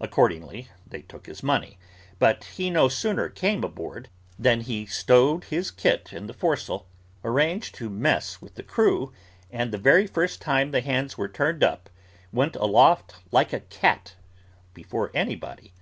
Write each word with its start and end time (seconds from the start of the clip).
Accordingly, 0.00 0.68
they 0.86 1.02
took 1.02 1.26
his 1.26 1.42
money, 1.42 1.80
but 2.20 2.44
he 2.44 2.70
no 2.70 2.88
sooner 2.88 3.28
came 3.28 3.64
aboard, 3.64 4.08
than 4.38 4.60
he 4.60 4.86
stowed 4.86 5.42
his 5.42 5.72
kit 5.72 6.10
in 6.12 6.28
the 6.28 6.32
forecastle, 6.32 6.86
arranged 7.24 7.74
to 7.74 7.90
mess 7.90 8.40
with 8.40 8.54
the 8.54 8.62
crew, 8.62 9.12
and 9.50 9.72
the 9.72 9.76
very 9.76 10.06
first 10.06 10.40
time 10.40 10.70
the 10.70 10.80
hands 10.80 11.18
were 11.18 11.26
turned 11.26 11.64
up, 11.64 11.90
went 12.30 12.54
aloft 12.54 13.16
like 13.32 13.52
a 13.52 13.58
cat, 13.66 14.14
before 14.74 15.10
anybody. 15.12 15.72